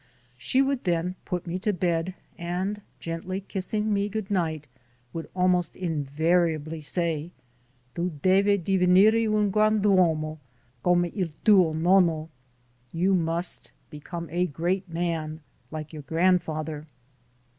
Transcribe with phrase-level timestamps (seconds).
[0.39, 4.65] She would then put me to bed and, gently kissing me goodnight,
[5.13, 7.29] would almost invariably say:
[7.93, 10.39] "Tu devi divenire un grand'uomo,
[10.83, 12.29] come il tuo nonno"
[12.91, 16.87] "You must become a great man, like your grandfather."